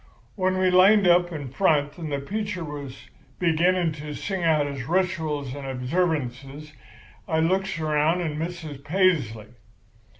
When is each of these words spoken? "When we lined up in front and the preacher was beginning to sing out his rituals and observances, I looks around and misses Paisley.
"When 0.35 0.57
we 0.57 0.71
lined 0.71 1.07
up 1.07 1.31
in 1.31 1.49
front 1.51 1.99
and 1.99 2.11
the 2.11 2.17
preacher 2.17 2.63
was 2.63 3.07
beginning 3.37 3.91
to 4.01 4.15
sing 4.15 4.43
out 4.43 4.65
his 4.65 4.85
rituals 4.85 5.53
and 5.53 5.67
observances, 5.67 6.73
I 7.27 7.39
looks 7.39 7.77
around 7.77 8.21
and 8.21 8.39
misses 8.39 8.79
Paisley. 8.79 9.49